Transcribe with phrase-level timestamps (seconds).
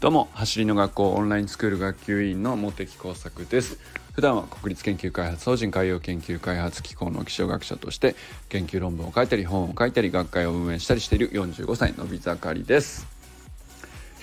[0.00, 3.78] どうも走りの学校オンラインスクール学級委員の茂木耕作です。
[4.14, 8.16] 普段は国立研究開発法人海洋研究開発機構の気象学者として
[8.48, 13.06] 研究論文を書いたり本を書いたり学会を運営したりしている45歳のび盛りです。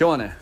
[0.00, 0.32] 今日はね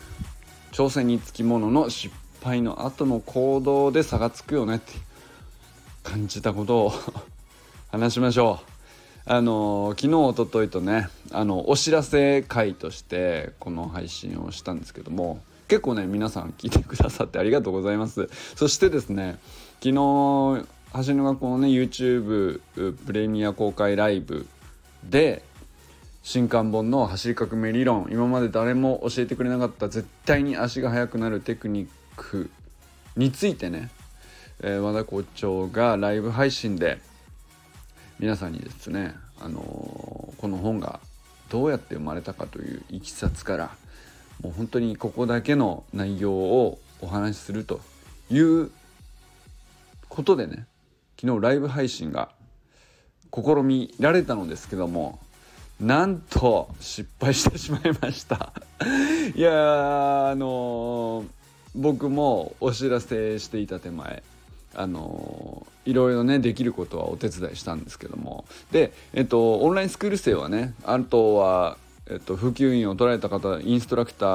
[0.71, 2.11] 挑戦につきものの失
[2.43, 4.93] 敗の後の行動で差がつくよねって
[6.01, 6.93] 感じたことを
[7.91, 8.78] 話しましょう。
[9.31, 18.27] あの昨日おとといとねあのお知らせ会としてこの配信をしたんですけども結構ね皆さん聞いてくださってありがとうございます。
[18.55, 19.37] そしてですね
[19.83, 24.47] 昨日橋の学校のね YouTube プレミア公開ライブ
[25.03, 25.43] で
[26.23, 32.49] 新刊本の走り革命理論今まで誰も教えてくれなかった絶対に足が速くなるテクニック
[33.15, 33.91] についてね、
[34.61, 36.99] えー、和田校長がライブ配信で
[38.19, 39.59] 皆さんにですね、あの、
[40.37, 40.99] この本が
[41.49, 43.71] どうやって生まれたかといういきさつから
[44.41, 47.81] もう本当にここだけの内容をお話しすると
[48.29, 48.71] いう
[50.07, 50.65] ことでね
[51.19, 52.29] 昨日ライブ配信が
[53.33, 55.19] 試みられたのですけども
[55.79, 58.51] なんと失敗してしまいました。
[59.33, 61.27] いやあのー、
[61.73, 64.21] 僕もお知らせしていた手前
[64.75, 68.45] あのいろいろねできることはお手伝いしたんですけども。
[68.71, 71.77] で、えっと、オンラインスクール生はねあとは、
[72.09, 74.25] えっと、普及員を取られた方インストラクタ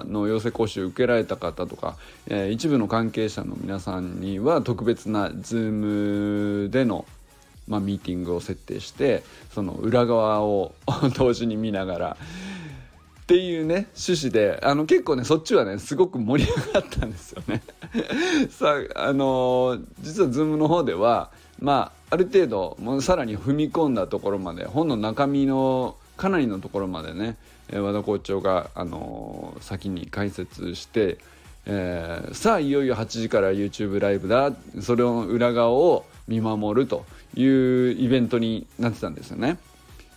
[0.00, 7.04] ーの養成講習受けられた方とか、えー、一部の関係者の皆さんには特別な Zoom での
[7.66, 9.22] まあ、ミーティングを設定して
[9.54, 10.74] その裏側を
[11.16, 12.16] 同時に見ながら
[13.24, 17.62] っていうね趣旨であの結構ねそっちはねすごく盛り上がったんですよね
[18.50, 27.36] さあのー、実は Zoom の方ではまあある程度もうさらに踏み込んだところまで本の中身のかなりのところまでね、
[27.72, 31.18] 和田校長が、あのー、先に解説して、
[31.66, 39.56] えー、さあいよいよ8時から YouTube ライブだそれを裏側を見守るというイベントになってたんですよね。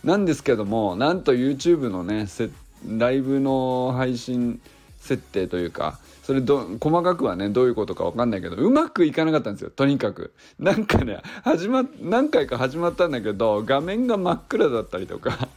[0.04, 2.54] なんですけどもなんと YouTube のね設
[2.86, 4.60] ライブの配信
[5.00, 9.70] 設定というかそれど細かくはねどういうことか分かんないけどうまくいかなかったんですよ。
[9.70, 10.34] とにかく。
[10.58, 15.48] なんかね始ま何回か始まったんだけど画面が真っ暗だったりとか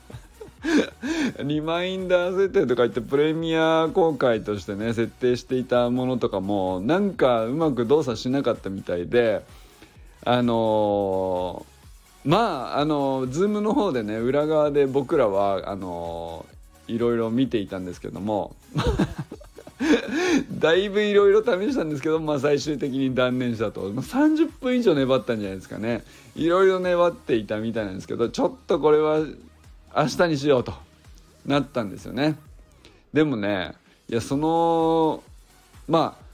[1.44, 9.44] リマインダー設定とか言ってプレミア公開としてね設定していたものとかもなんかうまく動作しなかったみたいで
[10.24, 16.46] あのー、まああのー、ズームの方でね裏側で僕らはあの
[16.94, 18.56] いろいろ見ていたんですけども。
[20.52, 26.03] だいぶいろいろ試したんですけど、まあ、最終的に断念したと、まあ、30分以上粘ったんじゃないですかね。
[26.35, 29.19] いろいろ粘っていたみたいなんですけどちょっとこれは
[29.96, 30.74] 明日にしようと。
[31.46, 32.35] なったんですよね。
[33.13, 33.73] でもね
[34.09, 35.23] いやその
[35.88, 36.25] まあ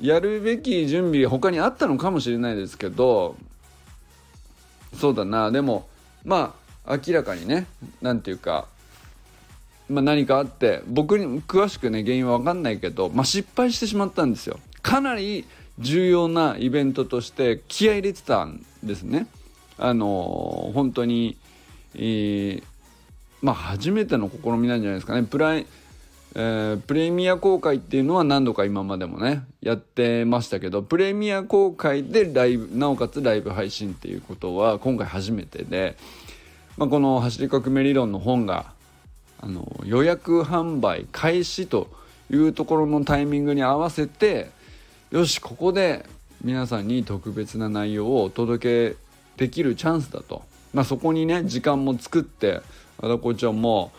[0.00, 3.36] やるべき準備他にあったのかもしれないですけど
[4.98, 5.50] そうだな。
[5.50, 5.88] でも
[6.24, 6.54] ま
[6.86, 7.66] あ明らかにね
[8.00, 8.66] 何て言うか
[9.92, 14.58] まあ、何かあって僕に詳しくね原因は分かんないけど、まあ、失敗してしまったんですよ。
[14.80, 15.44] かなり
[15.78, 19.26] 重要なイベントとして気合入れてたんですね。
[19.78, 21.36] あのー、本当に、
[21.94, 22.62] えー、
[23.42, 25.22] まあ初めての試みなんじゃないですかね。
[25.24, 25.66] プライ
[26.34, 35.96] えー、プレミア公開っていうのは何度か今までもねやってましたけどプレミア公開でライブなおかつライブ配信っていうことは今回初めてで、
[36.78, 38.72] まあ、この「走り革命理論」の本が
[39.42, 41.90] あの予約販売開始と
[42.30, 44.50] いうところのタイミングに合わせて
[45.10, 46.06] よしここで
[46.42, 48.96] 皆さんに特別な内容をお届け
[49.36, 50.42] できるチャンスだと、
[50.72, 52.62] まあ、そこにね時間も作って
[52.98, 53.90] 和田校長も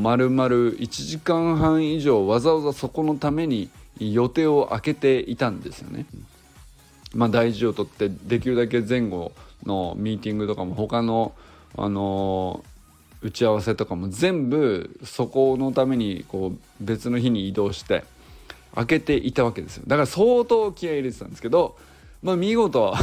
[0.00, 3.70] まるまる1時間半以上わざわざそこのために
[4.00, 6.06] 予定を空けていたんですよね。
[7.14, 9.32] まあ、大事をとってできるだけ前後
[9.64, 11.32] のミーティングとかも他の、
[11.76, 12.64] あの
[13.22, 18.04] 打ち合わせとかも全部そこのためにこう別の日に移動して
[18.74, 19.84] 開けていたわけですよ。
[19.86, 21.76] だから相当気合い入れてたんですけど
[22.22, 22.94] まあ見事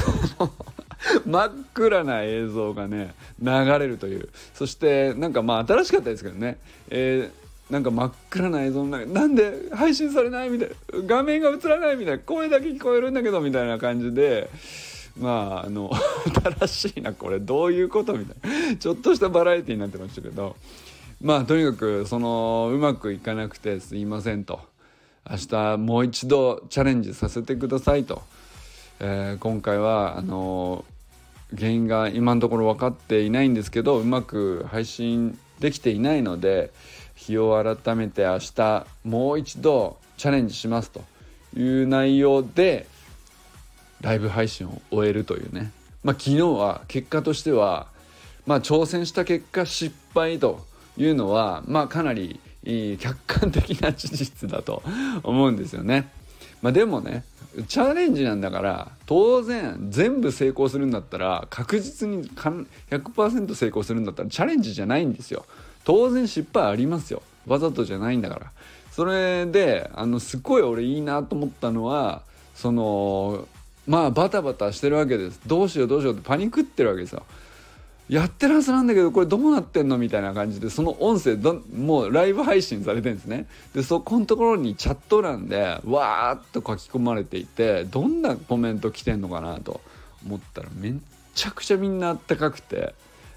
[1.25, 3.49] 真っ暗な映像がね流
[3.79, 4.29] れるという。
[4.53, 6.57] そしてなんかまあ新しかったですけどね、
[6.89, 10.49] えー、なんか真っ暗な映像の中なんで配信されない？
[10.49, 10.75] みたいな。
[11.05, 11.97] 画面が映らない？
[11.97, 12.19] みたいな。
[12.19, 14.49] 声だけ聞こえるんだけどみたいな感じで。
[15.19, 15.91] まああの
[16.59, 20.55] 新しいなこれどういうことみたいなちょっとしたバラエティになってましたけど
[21.21, 24.59] まあとにかくそのうまくいかなくてすいませんと。
[25.29, 28.21] 明日もう一度チャレンジさせてくださいと、
[29.01, 30.85] えー、今回はあの
[31.55, 36.71] 原因が今のところ分かっていないんですけどうまく配信できていないので
[37.15, 41.01] 日を改めて明日もう一度チャレンジしますと
[41.57, 42.87] いう内容で
[44.01, 45.71] ライブ配信を終えるというね、
[46.03, 47.87] まあ、昨日は結果としては、
[48.45, 50.65] まあ、挑戦した結果失敗と
[50.97, 52.39] いうのは、まあ、かなり
[52.99, 54.83] 客観的な事実だと
[55.23, 56.09] 思うんですよね。
[56.61, 57.23] まあ、でもね
[57.67, 65.45] チャレンジなんだから当然全部成功するんだったら確実に100%成功するんだったらチャレンジじゃないんですよ。
[65.83, 67.21] 当然失敗ありますよ。
[67.47, 68.51] わざとじゃないんだから。
[68.91, 72.23] それであのすごい俺いいなと思ったのは
[72.55, 73.47] その
[73.87, 75.39] まあバタバタしてるわけです。
[75.47, 77.23] どうしようどうしようってパニックってるわけですよ。
[78.09, 83.47] やってるはずなんだけどこれどうなってんのみたいな感じでその音声どもうライブ配信されてるんですね。
[83.73, 89.81] でそこのところにチャット欄でわーっと書き込まれていてどんなコメント来てんのかなと
[90.25, 90.93] 思ったらめっ
[91.35, 92.93] ちゃくちゃみんなあったかくて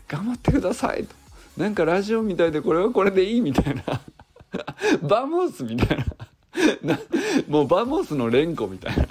[0.06, 1.14] 頑張ってくださいと。
[1.56, 3.82] なんかラジオみたいでこれはこれでいいみたいな。
[5.02, 5.98] Vamos みたい
[6.82, 6.98] な
[7.48, 9.06] もう Vamos の連呼みたいな。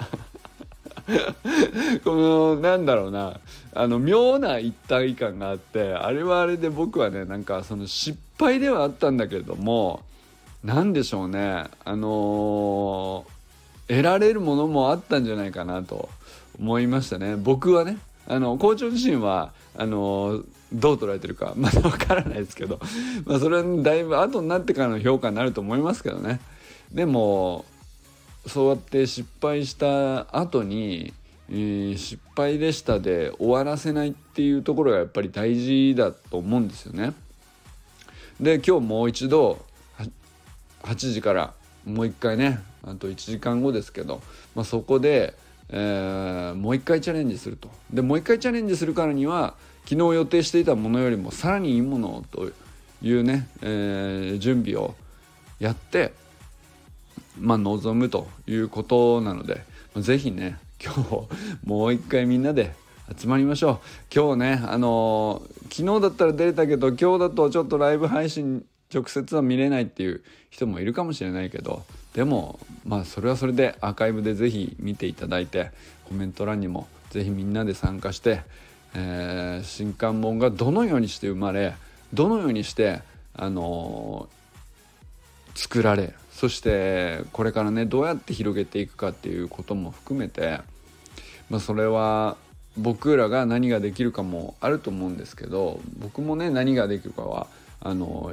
[2.04, 3.38] このなんだろうな。
[3.72, 10.02] あの妙な一体感があってあれはあれで僕はねなんかその失敗ではあったんだけれども
[10.64, 11.66] 何でしょうね。
[11.84, 16.08] あのー、得られるものもあったんじゃないかなと
[16.58, 17.36] 思いましたね。
[17.36, 20.42] 僕はねあの校長自身はあの、
[20.72, 22.78] どう捉えてるか まだ分からないですけど、
[23.24, 26.40] まあ、それはだいぶ後になってからの評価になると思いますけどね。
[26.92, 27.64] でも
[28.46, 31.12] そうやって失敗した後に、
[31.50, 37.12] えー、失敗でしたで終わらせないっていうところがやっぱり大事だと思うんですよね。
[38.40, 39.64] で今日もう一度
[40.82, 41.52] 8時から
[41.84, 44.22] もう一回ねあと1時間後ですけど、
[44.54, 45.34] まあ、そこで、
[45.68, 47.68] えー、もう一回チャレンジすると。
[47.92, 49.54] でもう一回チャレンジするからには
[49.84, 52.50] 昨日予定していたものよりもさらにいいものと
[53.02, 54.94] いうね、えー、準備を
[55.58, 56.12] やって
[57.40, 59.62] まあ、望むということなので
[59.96, 61.28] 是非ね今日
[61.64, 62.72] もう一回みんなで
[63.18, 63.78] 集まりましょう。
[64.14, 71.84] 今日ねあのー、昨日だったら出れたけど今日だとちょっとライブ配信直接は見れないっていう人もいるかもしれないけど
[72.14, 75.70] でもまあそれはそれでアーカイブで是非見ていただいて
[76.04, 78.42] コメント欄にも是非みんなで参加して、
[78.94, 81.74] えー、新刊本がどのようにして生まれ
[82.12, 83.02] どのようにして
[83.34, 90.60] あのー、作られそしてこれからねどうやって広げていくかっていうことも含めて、
[91.48, 92.36] まあ、それは
[92.76, 97.46] 僕らが何ができるかもあると思うんですけど僕もね何ができるかは
[97.80, 98.32] あの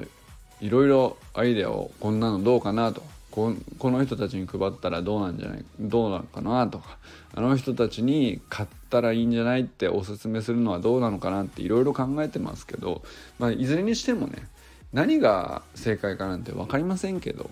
[0.61, 3.53] いろいろアイデアをこんなのどうかなとこ
[3.91, 6.97] の人たちに配ったらどうなんじゃないどうなのかなとか
[7.35, 13.03] あの人たちに買ったらいいんじゃないっておすすめするのはどうなのかなっていろいろ考えてますけど、
[13.38, 14.47] まあ、いずれにしてもね
[14.91, 17.51] 何が正解かなんて分かりませんけど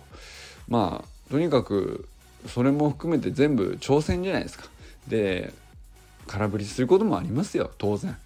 [0.67, 2.07] まあとにかく
[2.47, 4.65] それも含めて全部挑戦じゃないですか。
[5.07, 5.53] で
[6.27, 8.17] 空振りすることもありますよ当然。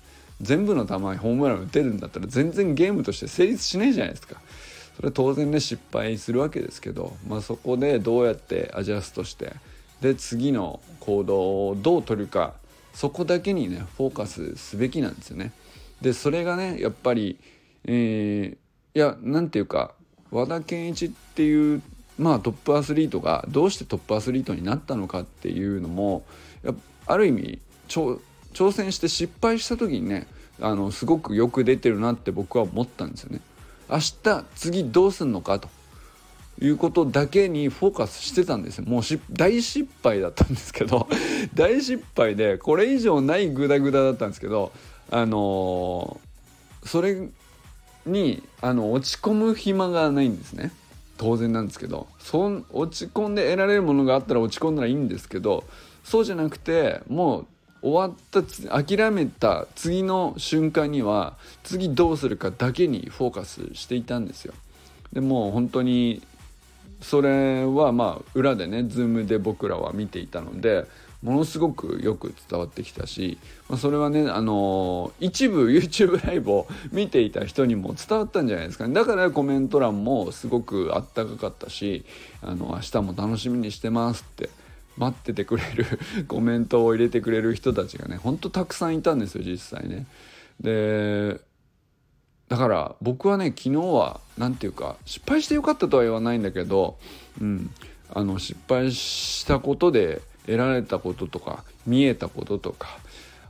[0.42, 4.40] 全部の球にホームラン打てるんだったら全然ゲームとして成立しないじゃないですか。
[4.96, 9.54] それは当然ね失敗するわけですけど、まあ、そこでどうやってアジャストして
[10.02, 12.54] で次の行動をどう取るか
[12.94, 15.52] そこだけにねフォーカスすべきなんですよね。
[16.02, 17.38] でそれがねやっぱり、
[17.86, 19.94] えー、いや何ていうか
[20.32, 21.82] 和田健一っていう
[22.20, 26.24] まあトップアスリートがどうしてトップアスリートになったのかっていうのも
[27.08, 28.20] ある意味挑
[28.72, 30.28] 戦して失敗した時にね
[30.62, 33.40] あのすごくよく出てるなって僕は思ったんですよね。
[33.90, 35.70] 明日次どうすんのかと
[36.62, 41.08] いうことだけにフォーカスしてたんですよもう大失敗だったんですけど
[41.56, 44.72] 大失敗でこれ以上ないグダグダだったんですけど
[45.10, 47.30] あのー、それ
[48.06, 50.72] にあの落ち込む暇がないんですね。
[51.20, 55.66] 当然なんですけどそん落ち込んで得られるものがあったら落ち込んだらいいんですけど
[56.04, 57.48] そうじゃなくてもう
[57.82, 64.54] 終わった諦めた次の瞬間には次どうするかだけにフォーカスしていたんですよ。
[65.14, 66.22] でもう本当に
[67.02, 70.86] それはまあ裏でね Zoom で僕らは見ていたので
[71.24, 82.06] ものすごくよく伝わってきたし、まあ、それはね、あのー、一部 YouTube ライブを見ていた人にも伝わったんじゃないですかねだからコメント欄もすごくあったかかったし
[82.42, 84.50] あの明日も楽しみにしてますって
[84.98, 85.86] 待っててくれる
[86.28, 90.06] コメントを入れてくれる人たちがねほんとたくさんいたんですよ実際ね。
[90.62, 91.40] で
[92.50, 96.98] だから僕はね昨日は何て言うか失敗してよかったとは言わないんだけど、
[97.40, 97.70] うん、
[98.14, 102.98] あの失敗したことで得られたこととか見えたこととか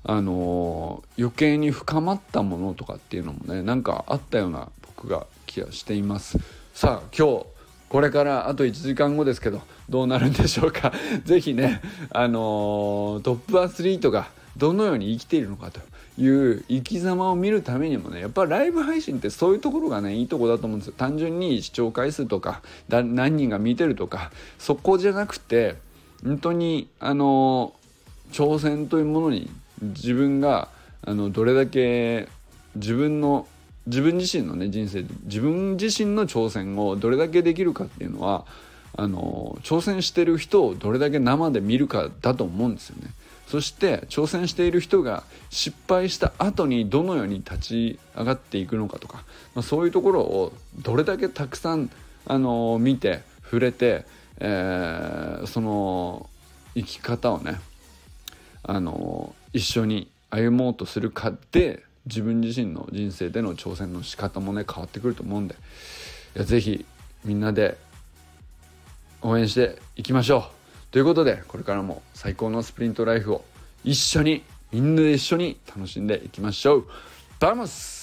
[0.04, 6.38] あのー、余計に深まったものとかっていうのもねなんかあったような僕が気がしています。
[6.74, 7.46] さあ今日
[7.90, 10.94] これからあと1時間後ですけどどうなるんでしょうか。
[11.26, 15.80] 是非ねあのー、トップアスリートがどのように生きているのかと
[16.22, 20.94] いう生き様を見るためにもねやっぱライブ配信ってそういうところがねいいとこだと思うんですよ。
[20.98, 25.76] 単純に視聴回数とか何人が見てるとかそこじゃなくて
[26.24, 27.74] 本当にあの
[28.32, 29.50] 挑戦というものに
[29.82, 30.70] 自分が
[31.02, 32.28] あのどれだけ
[32.76, 33.48] 自分の
[33.88, 38.46] 自分自身のね人生自分自身の挑戦をどれだけできるかっていうのは
[38.96, 43.12] あの挑戦してる人をどれだけ生で見るかだと思うんですよね。
[43.48, 49.24] そして挑戦している人が失敗した後にどのように立ち上がっていくのかとか、
[49.56, 51.90] まあ、そういうところをどれだけたくさん
[52.28, 54.06] あの見て触れて、
[54.40, 56.30] えー、その
[56.76, 57.60] 生き方をね
[58.64, 65.56] あの一緒に歩もうとするかで自分自身の人生での挑戦の仕方もね変わってくると思うんで
[66.36, 66.86] いやぜひ
[67.26, 67.78] みんなで
[69.22, 70.44] 応援していきましょう。
[70.92, 73.46] ということでこれからも最高のスプリントライフを
[73.84, 76.88] 一緒にみんなで一緒に楽しんでいきましょう。
[77.40, 77.99] Vamos